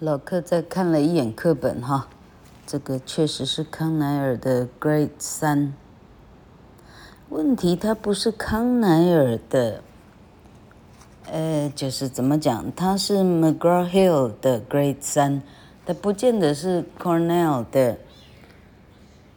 [0.00, 2.06] 老克再看了一眼课本哈，
[2.64, 5.74] 这个确实是康奈尔的 Grade 三。
[7.30, 9.82] 问题它不是康奈尔的，
[11.26, 15.42] 呃，就是怎么讲，它是 McGraw-Hill 的 Grade 三，
[15.84, 17.98] 它不见得是 Cornell 的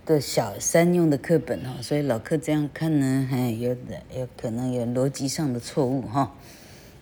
[0.05, 6.31] 的小三用的课本哈，所以老克这样看呢，还有的有可能有逻辑上的错误哈，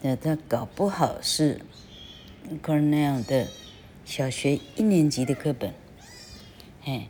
[0.01, 1.59] 那他搞不好是。
[2.57, 3.47] Cornell 的
[4.03, 5.71] 小学一年级的课本，
[6.81, 7.07] 嘿，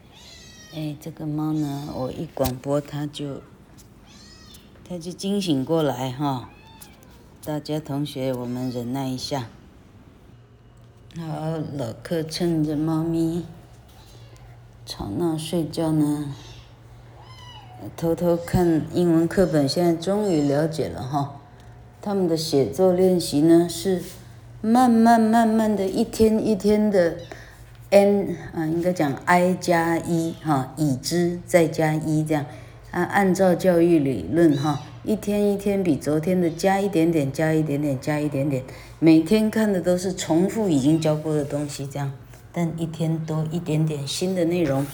[0.73, 3.41] 哎，这个猫呢，我一广播它就，
[4.84, 6.49] 它就惊醒过来哈。
[7.41, 9.48] 大家同学，我们忍耐一下。
[11.18, 13.46] 好，老客趁着猫咪
[14.85, 16.35] 吵闹睡觉呢，
[17.96, 21.40] 偷偷看英文课本，现在终于了解了哈。
[22.02, 24.04] 他们的写作练习呢是。
[24.62, 27.16] 慢慢慢慢的一天一天的
[27.91, 32.46] ，n 啊，应该讲 i 加一哈，已知再加一这样，
[32.91, 38.62] 啊，按照教育理论哈，一天一天比昨天的加一点点，加一点点，加一点点，
[38.99, 42.12] 每天看的都是重复已经教过的东西这样，
[42.52, 44.85] 但一天多一点点新的内容，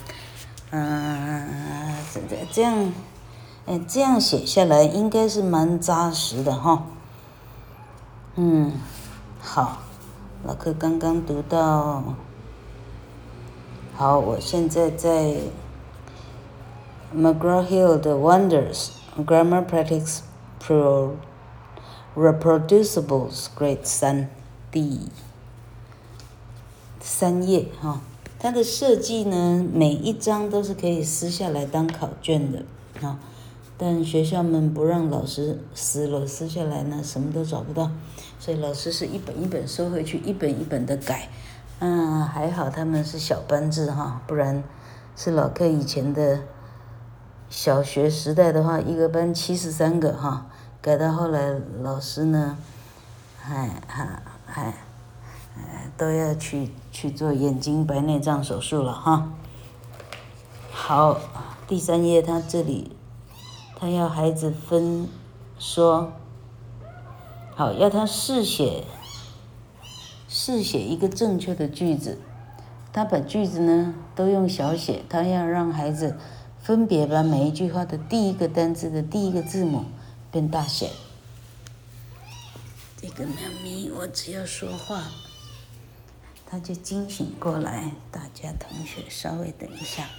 [0.69, 1.47] 啊，
[2.13, 2.93] 这这这样，
[3.65, 6.85] 哎，这样写下来应该是蛮扎实的哈，
[8.35, 8.71] 嗯。
[9.45, 9.77] 好，
[10.43, 12.15] 老克刚刚读到。
[13.95, 15.35] 好，我现在在
[17.15, 20.21] McGraw-Hill 的 Wonders Grammar Practice
[20.59, 21.11] Pro
[22.15, 24.29] Reproducibles Grade 三
[24.71, 25.09] 第
[26.99, 28.01] 三页哈。
[28.39, 32.65] 它的设计呢，每一张都是可以撕下来当考卷的
[33.07, 33.19] 啊，
[33.77, 37.91] 但学校们不让老师撕了，撕下来呢，什么都找不到。
[38.39, 41.27] 所以老师是一本一本收回去，一本一本的改。
[41.79, 44.63] 嗯，还好他们是小班制哈，不然
[45.15, 46.39] 是老克以前的
[47.49, 50.45] 小学时代的话，一个班七十三个哈，
[50.81, 52.57] 改到后来老师呢，
[53.37, 54.73] 还还还，
[55.97, 59.29] 都要去去做眼睛白内障手术了哈。
[60.71, 61.19] 好，
[61.67, 62.95] 第三页他这里，
[63.85, 65.07] 他要孩子分
[65.59, 66.11] 说。
[67.55, 68.83] 好，要他试写，
[70.27, 72.17] 试写一个正确的句子。
[72.91, 76.17] 他把句子呢都用小写，他要让孩子
[76.59, 79.85] 分别把每一句话的第一个单词的第一个字母
[80.31, 80.89] 变大写。
[82.99, 85.03] 这个猫咪，我只要说话，
[86.47, 87.91] 他就惊醒过来。
[88.09, 90.09] 大家同学稍微等一下，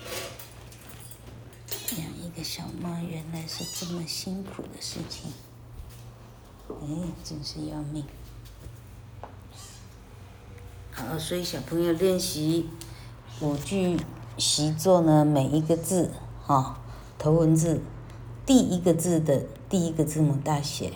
[1.95, 5.31] 养一个小猫原来是这么辛苦的事情。
[6.69, 6.87] 哎，
[7.23, 8.05] 真是要命！
[10.91, 12.67] 好，所以小朋友练习
[13.41, 13.99] 五句
[14.37, 16.11] 习作呢，每一个字
[16.45, 16.81] 哈、
[17.19, 17.81] 头文字
[18.45, 20.95] 第一个字的第一个字母大写，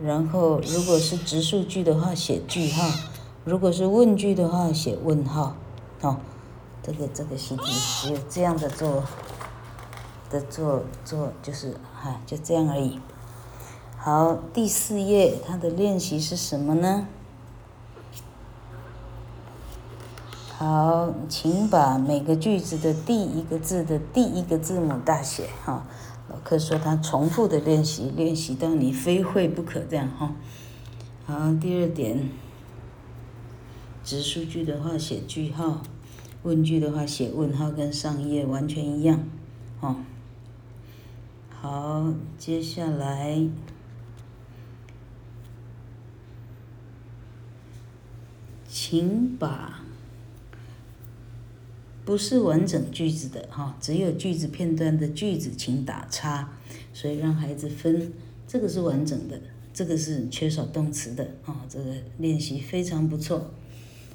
[0.00, 2.88] 然后如果是直述句的话写句号，
[3.44, 5.56] 如果是问句的话写问号，
[6.02, 6.20] 哦，
[6.82, 9.02] 这个这个习题只有这样的做
[10.30, 12.98] 的做做就是哈，就这样而已。
[13.98, 17.06] 好，第四页，它的练习是什么呢？
[20.56, 25.48] 好，请把每个句子的第一个字的第一个字母大写。
[25.64, 25.86] 哈，
[26.28, 30.32] 老客说他重复的练习，练习到你非会不可这样哈。
[31.26, 32.28] 好，第二点，
[34.04, 35.80] 直述句的话写句号，
[36.42, 39.20] 问句的话写问号，跟上一页完全一样。
[39.80, 39.96] 哦，
[41.60, 43.46] 好，接下来。
[48.66, 49.82] 请把
[52.04, 56.48] 不是完整句子的哈，只有句子片段的句子，请打叉，
[56.94, 58.12] 所以让孩子分，
[58.48, 59.40] 这个是完整的，
[59.74, 63.50] 这个是缺少动词的啊，这个练习非常不错。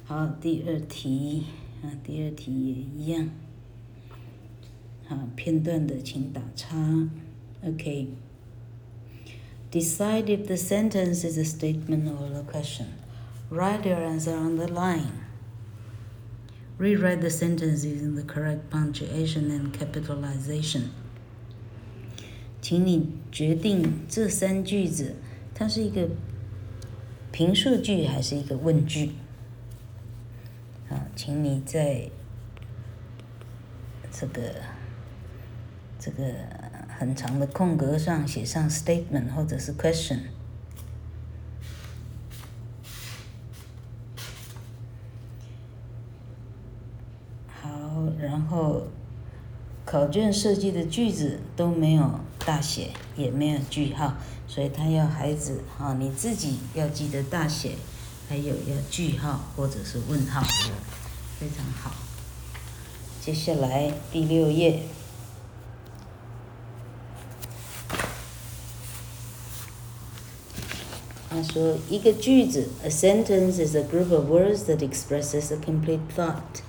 [0.04, 1.44] 好，第二题
[1.82, 3.30] 啊，第二题也一样，
[5.06, 6.76] 好，片段的请打叉
[7.63, 12.87] ，OK。Decide if the sentence is a statement or a question.
[13.49, 15.23] Write your answer on the line.
[16.77, 20.89] Rewrite the sentence using the correct punctuation and capitalization.
[22.59, 25.15] 请你决定这三句子，
[25.53, 26.09] 它是一个
[27.31, 29.11] 评述句还是一个问句？
[30.89, 32.09] 啊，请你在
[34.11, 34.41] 这个
[35.97, 36.23] 这个
[36.98, 40.20] 很长的空格上写上 statement 或者是 question
[47.48, 47.68] 好
[48.18, 48.88] 然后
[49.84, 54.14] 考卷设计的句子都没有大写也没有句号
[54.48, 57.72] 所以他要孩子哈你自己要记得大写
[58.28, 60.42] 还有要句号或者是问号
[61.38, 61.92] 非常好。
[63.20, 64.95] 接下来第六页。
[71.36, 76.62] 他说：“一个句子，a sentence is a group of words that expresses a complete thought。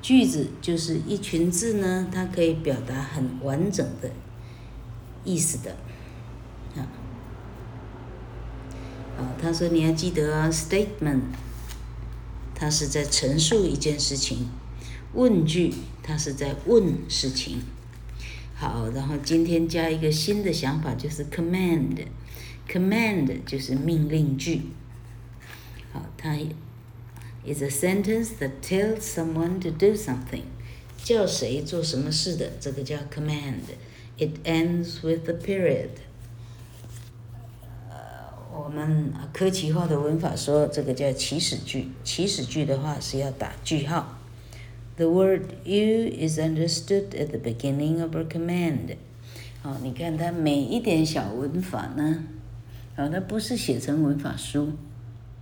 [0.00, 4.12] 句子就是一群字呢，它可以表达很完整的
[5.24, 5.72] 意思的。
[6.76, 6.86] 啊，
[9.18, 11.22] 啊，他说你要记得啊，statement，
[12.54, 14.46] 它是在陈述一件事情；
[15.12, 15.74] 问句，
[16.04, 17.62] 它是在问事情。
[18.54, 22.06] 好，然后今天加一个新的想法，就是 command。”
[22.71, 24.63] Command 就是命令句。
[25.93, 26.35] 好，它
[27.45, 30.43] is a sentence that tells someone to do something，
[31.01, 35.89] 叫谁做什么事的，这个叫 command。It ends with a period。
[37.89, 41.89] 呃，我们科奇化的文法说这个叫祈使句。
[42.03, 44.19] 祈使句的话是要打句号。
[44.97, 48.97] The word you is understood at the beginning of a command。
[49.61, 52.23] 好，你看它每一点小文法呢？
[52.96, 54.72] 啊，它不是写成文法书，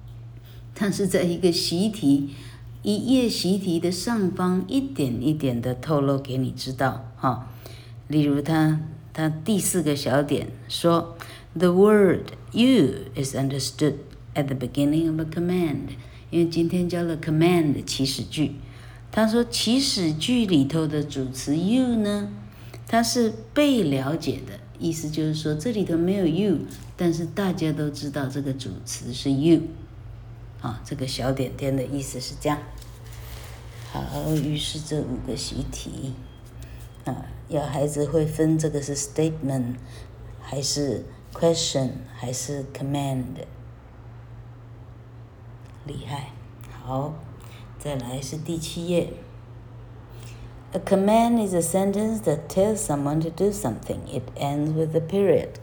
[0.74, 2.30] 它是在一个习题，
[2.82, 7.48] 一页习题的上方一点一点的透露给你知道，哈。
[8.08, 8.80] 例如它，
[9.12, 11.16] 它第四个小点说
[11.54, 13.94] ，The word you is understood
[14.34, 15.96] at the beginning of a command，
[16.30, 18.52] 因为今天教了 command 祈使句，
[19.12, 22.28] 他说祈使句里头的主词 you 呢，
[22.86, 24.58] 它是被了解的。
[24.80, 26.58] 意思就是说，这里头没有 you，
[26.96, 29.60] 但是大家都知道这个主词是 you，
[30.62, 32.58] 啊，这个小点点的意思是这样。
[33.92, 36.14] 好，于是这五个习题，
[37.04, 39.74] 啊，要孩子会分这个是 statement，
[40.40, 41.04] 还是
[41.34, 43.24] question，还是 command，
[45.86, 46.30] 厉害。
[46.82, 47.14] 好，
[47.78, 49.12] 再来是第七页。
[50.73, 54.01] A command is a sentence that tells someone to do something.
[54.09, 55.59] It ends with a period.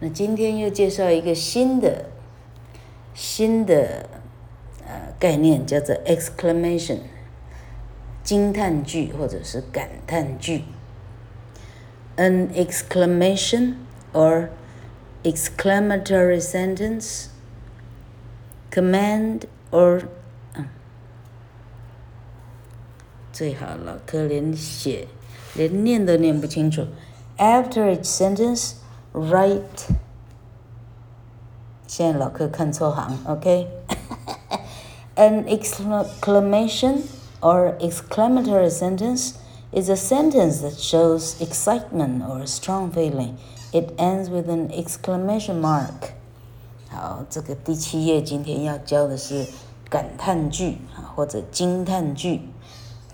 [0.00, 2.06] 那今天又介绍一个新的
[3.14, 4.08] 新的
[4.86, 7.00] 呃概念，叫做 exclamation，
[8.22, 10.62] 惊叹句或者是感叹句。
[12.16, 13.74] An exclamation
[14.12, 14.48] or
[15.24, 17.26] exclamatory sentence,
[18.70, 20.04] command or
[23.32, 25.06] 最好老柯连写
[25.54, 26.86] 连念都念不清楚。
[27.36, 28.72] After each sentence,
[29.12, 29.60] write。
[31.86, 33.68] 现在老柯看错行，OK？
[35.14, 37.02] An exclamation
[37.40, 39.34] or exclamatory sentence
[39.72, 43.36] is a sentence that shows excitement or a strong feeling.
[43.72, 46.12] It ends with an exclamation mark.
[46.90, 49.46] 好，这个第七页今天要教的是
[49.88, 52.42] 感叹句啊，或者惊叹句。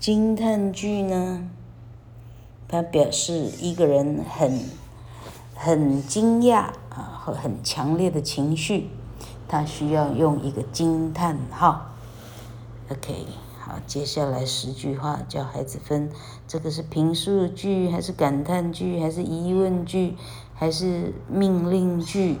[0.00, 1.46] 惊叹句呢，
[2.66, 4.58] 它表示一个人很
[5.54, 8.88] 很惊讶啊，和很强烈的情绪，
[9.46, 11.90] 他需要用一个惊叹号。
[12.90, 13.26] OK，
[13.58, 16.10] 好，接下来十句话教孩子分，
[16.48, 20.16] 这个是评述句还是感叹句还是疑问句
[20.54, 22.38] 还是命令句？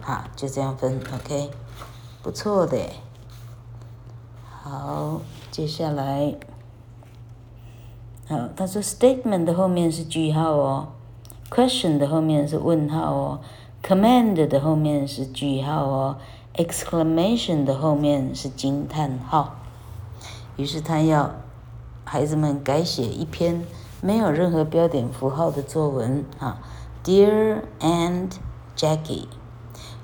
[0.00, 1.00] 好，就这样分。
[1.14, 1.52] OK，
[2.24, 2.76] 不错的。
[4.50, 5.20] 好，
[5.52, 6.34] 接下来。
[8.31, 10.87] 好，他说 statement 的后面是句号哦，
[11.49, 13.39] question 的后面是问号哦，
[13.81, 16.17] command 的后面是句号哦，
[16.55, 19.55] exclamation 的后面是惊叹号。
[20.57, 21.35] 于是他要
[22.03, 23.63] 孩子们改写一篇
[24.01, 26.59] 没有任何标点符号的作文啊。
[27.03, 28.31] Dear Aunt
[28.75, 29.27] Jackie,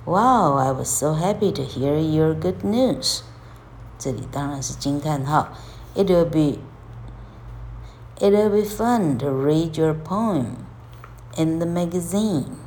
[0.05, 3.21] Wow, I was so happy to hear your good news。
[3.97, 5.47] 这里当然是惊叹号。
[5.95, 6.59] It will be
[8.17, 10.57] It'll be fun to read your poem
[11.35, 12.57] in the magazine.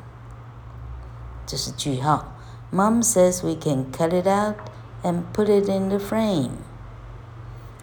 [1.46, 2.32] 这是句号。
[2.72, 4.56] Mom says we can cut it out
[5.02, 6.50] and put it in the frame.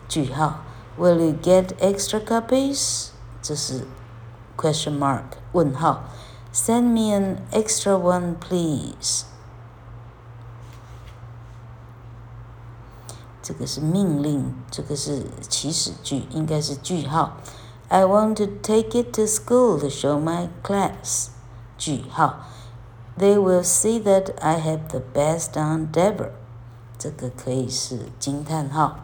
[0.08, 0.60] 句号。
[0.98, 3.10] Will you get extra copies?
[3.42, 3.88] 这是
[4.56, 6.04] question mark 问号。
[6.54, 9.24] Send me an extra one, please.
[13.42, 17.38] 这个是命令，这个是祈使句，应该是句号。
[17.90, 21.30] I want to take it to school to show my class.
[21.78, 22.48] 句号。
[23.18, 26.32] They will see that I have the best aunt ever.
[26.98, 29.00] 这个可以是惊叹号。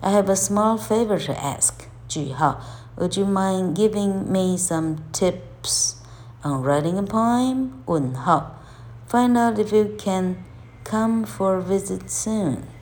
[0.00, 1.72] I have a small favor to ask.
[2.06, 2.60] 句 句号。
[2.96, 5.94] Would you mind giving me some tips
[6.42, 7.70] on writing a poem?
[7.86, 8.56] 问号。
[9.08, 10.44] Find out if you can
[10.84, 12.73] come for a visit soon.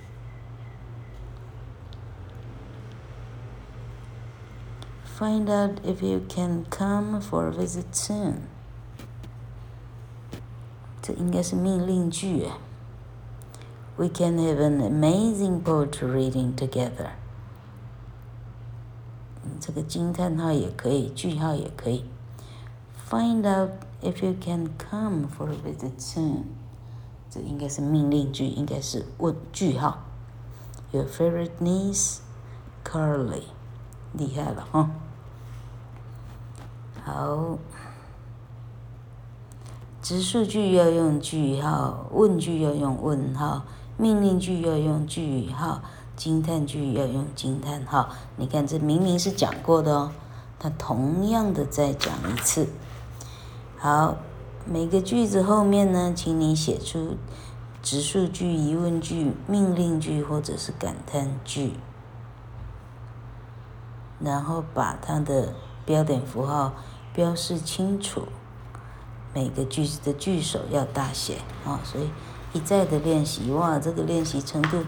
[5.22, 8.42] Find out if you can come for a visit soon.
[11.02, 12.46] 这应该是命令句。
[13.96, 17.10] We can have an amazing poetry reading together.
[19.60, 22.04] 这个惊叹号也可以，句号也可以。
[23.10, 23.70] Find out
[24.02, 26.44] if you can come for a visit soon。
[27.28, 29.98] 这应该是命令句，应该是问句号。
[30.92, 32.18] Your favorite niece,
[32.84, 33.42] Carly。
[34.12, 34.90] 厉害了哈。
[37.03, 37.57] 好，
[40.01, 43.63] 直述句要用句号，问句要用问号，
[43.97, 45.81] 命令句要用句号。
[46.15, 48.07] 惊叹句要用惊叹号，
[48.37, 50.11] 你看这明明是讲过的哦，
[50.59, 52.67] 它同样的再讲一次。
[53.79, 54.15] 好，
[54.63, 57.17] 每个句子后面呢，请你写出
[57.81, 61.73] 直述句、疑问句、命令句或者是感叹句，
[64.19, 66.73] 然后把它的标点符号
[67.13, 68.23] 标示清楚。
[69.33, 72.09] 每个句子的句首要大写啊，所以
[72.53, 74.83] 一再的练习，哇，这个练习程度。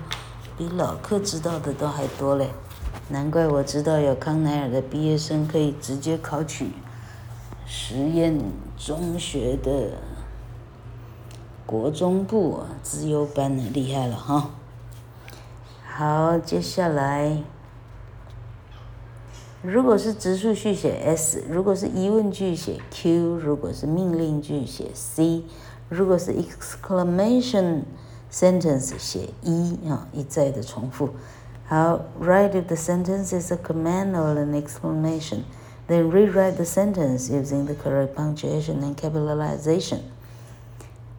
[0.57, 2.49] 比老课知道的都还多嘞，
[3.09, 6.71] 难怪我知道有康奈尔的毕业生可以直接考取
[7.65, 8.39] 实验
[8.77, 9.97] 中学的
[11.65, 14.51] 国中部资优班的，厉害了哈！
[15.83, 17.43] 好，接下来，
[19.64, 25.44] 如果是直述句写 S，如果是疑问句写 Q，如果是命令句写 C，
[25.88, 31.10] 如果是 exclamation。sentence 写一啊，一再的重复。
[31.66, 35.40] 好，write if the sentence is a command or an exclamation,
[35.88, 39.98] then rewrite the sentence using the correct punctuation and capitalization。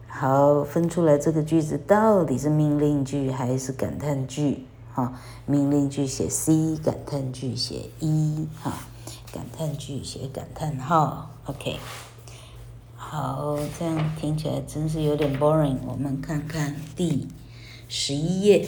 [0.08, 4.64] 好，分出来这个句子到底是命令句还是感叹句？
[4.97, 5.13] 哈，
[5.45, 8.87] 命令句写 C，感叹句写一，哈，
[9.31, 11.29] 感叹句写感叹号。
[11.45, 11.77] OK。
[12.95, 15.77] 好，这样听起来真是有点 boring。
[15.85, 17.27] 我们看看第
[17.87, 18.67] 十一页。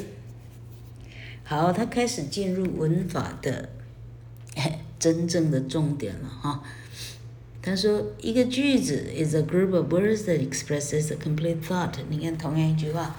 [1.44, 3.70] 好，他开始进入文法的
[5.00, 6.62] 真正的重点了哈。
[7.64, 11.94] 他说，一个句子 is a group of words that expresses a complete thought。
[12.08, 13.16] 你看，同样一句话，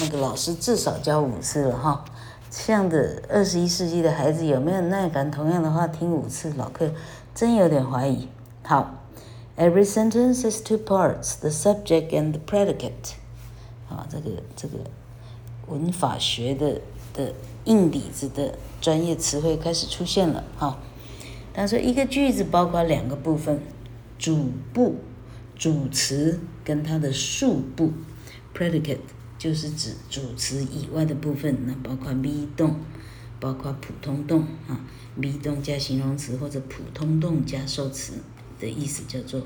[0.00, 2.04] 那个老师至少教五次了哈。
[2.54, 5.30] 这样的二十一世纪的孩子有没有耐烦？
[5.30, 6.92] 同样的话听五次，老客
[7.34, 8.28] 真有点怀疑。
[8.62, 8.98] 好。
[9.54, 13.16] Every sentence has two parts, the subject and the predicate。
[13.86, 14.78] 啊，这个这个
[15.68, 16.80] 文法学的
[17.12, 20.78] 的硬底子的专业词汇开始出现了哈。
[21.52, 23.60] 他说一个句子包括两个部分，
[24.18, 24.96] 主部
[25.54, 27.92] 主词跟它的述部
[28.56, 29.00] predicate
[29.42, 32.76] 就是指主词以外的部分，那包括 be 动，
[33.40, 34.78] 包括普通动啊
[35.20, 38.12] ，be 动加形容词或者普通动加受词。
[38.60, 39.42] 的意思叫做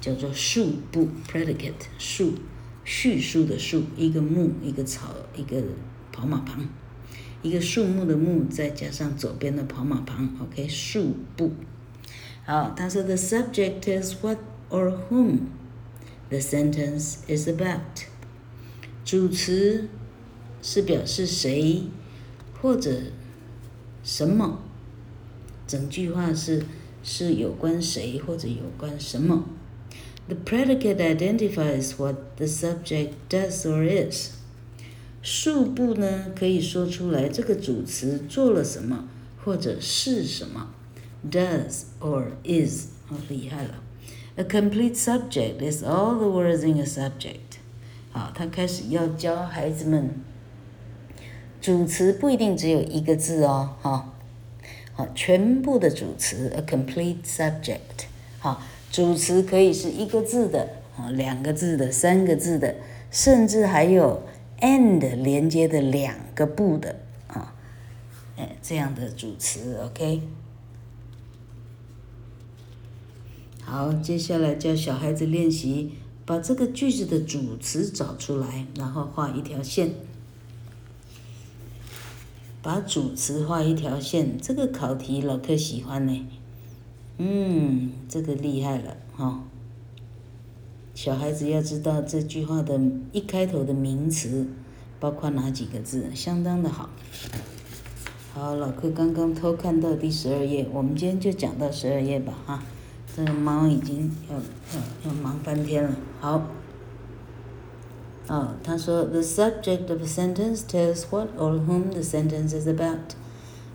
[0.00, 2.34] 叫做述部 predicate 述
[2.84, 5.62] 叙述的述，一个木一个草一个
[6.10, 6.68] 跑马旁，
[7.42, 11.52] 一个树木的木再加上左边的跑马旁，OK 述部。
[12.44, 15.42] 好，他说 the subject is what or whom
[16.28, 18.09] the sentence is about。
[19.04, 19.88] 主词
[20.62, 21.84] 是表示谁
[22.60, 23.00] 或者
[24.02, 24.60] 什么，
[25.66, 26.64] 整句话是。
[27.02, 29.46] 是有关谁或者有关什么。
[30.28, 34.32] The predicate identifies what the subject does or is。
[35.22, 39.08] 述部呢，可以说出来这个主词做了什么
[39.42, 40.74] 或者是什么。
[41.30, 43.82] Does or is，好厉害了。
[44.36, 47.49] A complete subject is all the words in a subject。
[48.10, 50.10] 好，他开始要教孩子们，
[51.60, 54.14] 主词不一定只有一个字哦，哈。
[55.14, 58.04] 全部的主词，a complete subject。
[58.38, 58.60] 好，
[58.92, 62.74] 主词可以是一个字的，啊，两个字的，三个字的，
[63.10, 64.22] 甚至还有
[64.60, 66.96] and 连接的两个部的，
[67.28, 67.54] 啊，
[68.36, 70.20] 哎，这样的主词，OK。
[73.62, 75.94] 好，接下来教小孩子练习，
[76.30, 79.90] 把这个句子的主词找出来，然后画一条线。
[82.62, 86.24] 把主词画一条线，这个考题老特喜欢呢。
[87.18, 89.42] 嗯，这个厉害了哈、
[90.94, 94.46] 小孩子要知道这句话的一开头的名词
[95.00, 96.90] 包括哪几个字，相当的好。
[98.32, 102.62] 好，老柯刚刚偷看到第十二页，我们今天就讲到十二页吧，哈。
[103.16, 105.96] 这个猫已经要要要忙翻天了。
[106.19, 106.47] 好。
[108.27, 113.15] 哦，他说，The subject of a sentence tells what or whom the sentence is about.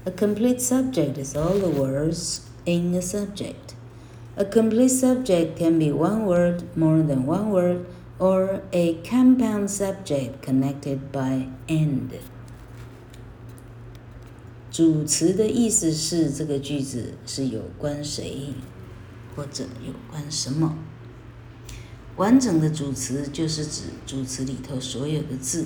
[0.04, 3.74] A complete subject is all the words in a subject.
[4.36, 7.84] A complete subject can be one word, more than one word,
[8.18, 12.10] or a compound subject connected by and.
[14.70, 18.54] 主词的意思是这个句子是有关谁，
[19.36, 20.76] 或者有关什么。
[22.17, 25.65] 完整的主词就是指主词里头所有的字。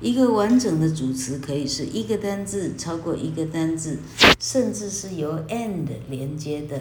[0.00, 3.98] 一个完整的主词可以是一个单字，超过一个单字，
[4.38, 6.80] 甚至是由 and 连接的。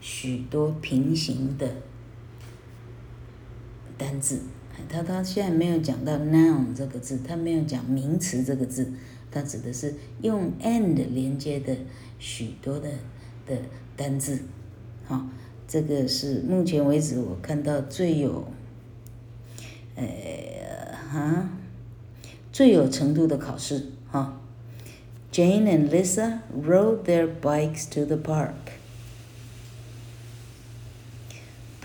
[0.00, 1.76] 许多平行的
[3.96, 4.40] 单字，
[4.86, 8.92] 他他现在没有讲到 noun 这个字，他没有讲名词这个字，
[9.30, 11.74] 他指的是用 and 连接的
[12.18, 12.90] 许多的
[13.46, 13.56] 的
[13.96, 14.40] 单字，
[15.06, 15.26] 好，
[15.67, 18.45] 这个是目前为止我看到最有，
[19.95, 20.05] 呃，
[21.11, 21.49] 哈，
[22.51, 24.35] 最有程度的考试，哈。
[25.31, 28.73] Jane and Lisa rode their bikes to the park.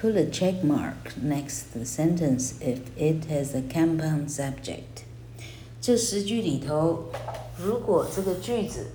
[0.01, 5.05] Put a check mark next to the sentence if it has a compound subject。
[5.81, 7.11] 这十句里头，
[7.59, 8.87] 如果这个句子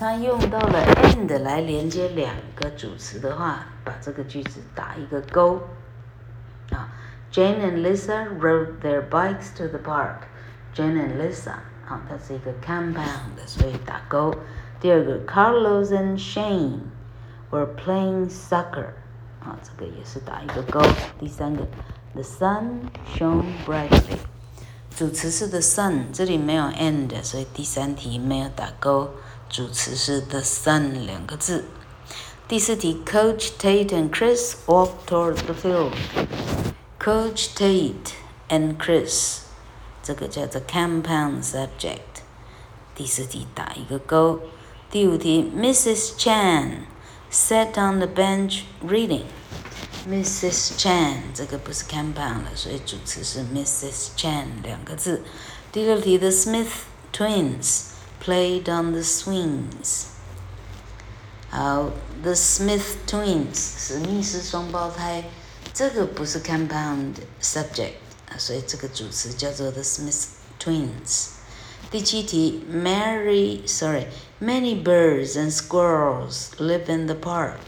[0.00, 5.60] 它用到了 and 来连接两个主词的话，把这个句子打一个勾。
[6.70, 6.88] 啊，
[7.32, 11.52] Jane and Lisa rode their bikes to the park。Jane and Lisa，
[11.88, 14.34] 啊，它是一个 compound，所以打勾。
[14.80, 16.80] 第二个，Carlos and Shane
[17.50, 18.88] were playing soccer。
[19.40, 20.82] 啊，这个也是打一个勾。
[21.18, 21.66] 第三个，
[22.12, 24.18] The sun shone brightly，
[24.90, 29.12] 主词是 the sun，这里没有 and，所以第三题没有打勾。
[29.50, 31.64] 主词是 the sun 两个字。
[32.48, 38.12] 第四题，Coach Tate and Chris walked toward the field。Coach Tate
[38.48, 39.38] and Chris，
[40.02, 42.22] 这个叫做 compound subject。
[42.94, 44.40] 第四题打一个勾。
[44.90, 46.16] 第五题，Mrs.
[46.16, 49.24] Chan。Sat on the bench reading.
[50.08, 50.78] Mrs.
[50.78, 54.10] Chan 这个不是 compound 了，所以主词是 Mrs.
[54.16, 55.24] Chan 两个字。
[55.72, 56.68] 第六题，The Smith
[57.12, 57.86] twins
[58.22, 60.06] played on the swings.
[61.48, 61.90] 好，
[62.22, 65.24] The Smith twins 史密斯双胞胎，
[65.72, 67.94] 这个不是 compound subject
[68.28, 70.24] 啊，所以这个主词叫做 The Smith
[70.60, 71.28] twins。
[71.88, 77.60] 第七题，Mary，sorry，many birds and squirrels live in the park。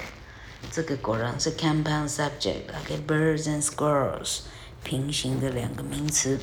[0.72, 4.40] 这个果然是 compound subject。OK，birds and squirrels，
[4.82, 6.36] 平行的两个名词。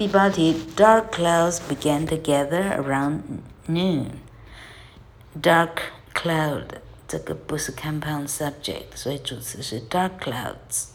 [0.00, 3.20] 第八题，dark clouds began to gather around
[3.66, 5.78] noon。dark
[6.14, 6.64] cloud，
[7.08, 10.88] 这个不是 compound subject，所以主词是 dark clouds。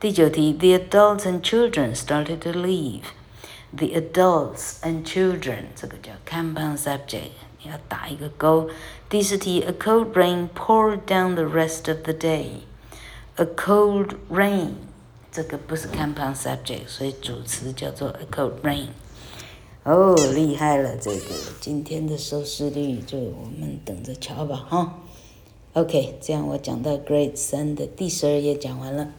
[0.00, 7.30] 第九题，the adults and children started to leave。The adults and children，这个叫 compound subject，
[7.62, 8.70] 你要打一个勾。
[9.08, 14.74] 第十题，A cold rain poured down the rest of the day。A cold rain，
[15.31, 18.87] 这个不是 compound subject，所以主词叫做 a cold rain。
[19.83, 24.99] 哦，厉害了，这个今天的收视率就我们等着瞧吧，哈。
[25.73, 29.11] OK，这样我讲到 Grade 三的第十二页讲完了。